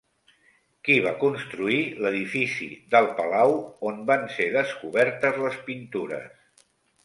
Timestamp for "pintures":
5.71-6.69